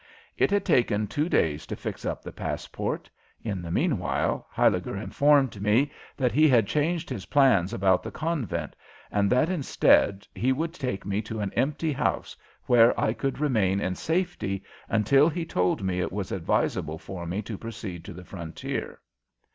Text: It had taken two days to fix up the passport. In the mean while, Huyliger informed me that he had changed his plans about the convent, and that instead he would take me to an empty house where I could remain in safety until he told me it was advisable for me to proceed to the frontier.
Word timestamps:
It 0.35 0.49
had 0.49 0.65
taken 0.65 1.05
two 1.05 1.29
days 1.29 1.67
to 1.67 1.75
fix 1.75 2.05
up 2.05 2.23
the 2.23 2.31
passport. 2.31 3.07
In 3.43 3.61
the 3.61 3.69
mean 3.69 3.99
while, 3.99 4.47
Huyliger 4.51 4.97
informed 4.99 5.61
me 5.61 5.91
that 6.17 6.31
he 6.31 6.49
had 6.49 6.65
changed 6.65 7.07
his 7.07 7.27
plans 7.27 7.71
about 7.71 8.01
the 8.01 8.09
convent, 8.09 8.75
and 9.11 9.31
that 9.31 9.47
instead 9.47 10.27
he 10.33 10.51
would 10.51 10.73
take 10.73 11.05
me 11.05 11.21
to 11.21 11.39
an 11.39 11.53
empty 11.53 11.91
house 11.93 12.35
where 12.65 12.99
I 12.99 13.13
could 13.13 13.37
remain 13.39 13.79
in 13.79 13.93
safety 13.93 14.63
until 14.89 15.29
he 15.29 15.45
told 15.45 15.83
me 15.83 15.99
it 15.99 16.11
was 16.11 16.31
advisable 16.31 16.97
for 16.97 17.27
me 17.27 17.43
to 17.43 17.55
proceed 17.55 18.03
to 18.05 18.13
the 18.13 18.25
frontier. 18.25 19.01